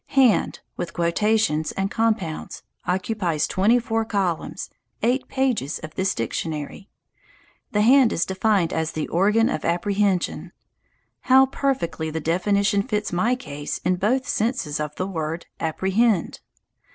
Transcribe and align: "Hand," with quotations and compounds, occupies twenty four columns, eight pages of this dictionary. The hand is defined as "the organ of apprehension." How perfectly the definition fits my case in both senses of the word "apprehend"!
"Hand," 0.17 0.61
with 0.77 0.93
quotations 0.93 1.73
and 1.73 1.91
compounds, 1.91 2.63
occupies 2.87 3.45
twenty 3.45 3.77
four 3.77 4.03
columns, 4.03 4.71
eight 5.03 5.27
pages 5.27 5.77
of 5.77 5.93
this 5.93 6.15
dictionary. 6.15 6.89
The 7.71 7.83
hand 7.83 8.11
is 8.11 8.25
defined 8.25 8.73
as 8.73 8.93
"the 8.93 9.07
organ 9.09 9.47
of 9.47 9.63
apprehension." 9.63 10.53
How 11.29 11.45
perfectly 11.45 12.09
the 12.09 12.19
definition 12.19 12.81
fits 12.81 13.13
my 13.13 13.35
case 13.35 13.77
in 13.85 13.97
both 13.97 14.27
senses 14.27 14.79
of 14.79 14.95
the 14.95 15.05
word 15.05 15.45
"apprehend"! 15.59 16.39